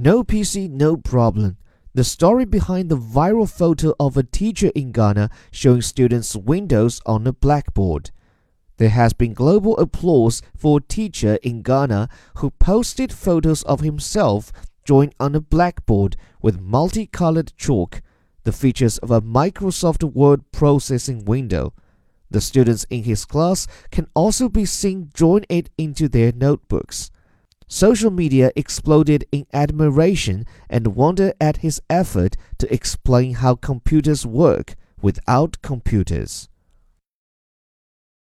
[0.00, 1.56] No PC, no problem.
[1.92, 7.26] The story behind the viral photo of a teacher in Ghana showing students Windows on
[7.26, 8.12] a blackboard.
[8.76, 14.52] There has been global applause for a teacher in Ghana who posted photos of himself
[14.84, 18.00] drawing on a blackboard with multicolored chalk,
[18.44, 21.72] the features of a Microsoft Word processing window.
[22.30, 27.10] The students in his class can also be seen drawing it into their notebooks.
[27.70, 34.74] Social media exploded in admiration and wonder at his effort to explain how computers work
[35.02, 36.48] without computers.